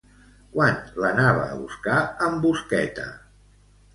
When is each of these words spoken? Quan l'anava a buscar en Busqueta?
Quan 0.53 0.79
l'anava 1.03 1.43
a 1.49 1.59
buscar 1.59 1.99
en 2.27 2.41
Busqueta? 2.45 3.05